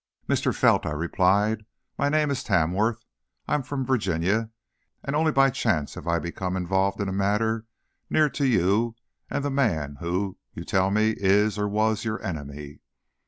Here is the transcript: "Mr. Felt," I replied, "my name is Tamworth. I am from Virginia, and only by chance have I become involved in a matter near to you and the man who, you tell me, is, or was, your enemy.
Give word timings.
"Mr. 0.27 0.51
Felt," 0.51 0.83
I 0.87 0.93
replied, 0.93 1.63
"my 1.95 2.09
name 2.09 2.31
is 2.31 2.43
Tamworth. 2.43 3.03
I 3.47 3.53
am 3.53 3.61
from 3.61 3.85
Virginia, 3.85 4.49
and 5.03 5.15
only 5.15 5.31
by 5.31 5.51
chance 5.51 5.93
have 5.93 6.07
I 6.07 6.17
become 6.17 6.57
involved 6.57 6.99
in 6.99 7.07
a 7.07 7.13
matter 7.13 7.67
near 8.09 8.27
to 8.27 8.47
you 8.47 8.95
and 9.29 9.45
the 9.45 9.51
man 9.51 9.97
who, 9.99 10.39
you 10.55 10.63
tell 10.65 10.89
me, 10.89 11.13
is, 11.19 11.55
or 11.59 11.67
was, 11.69 12.03
your 12.03 12.19
enemy. 12.25 12.79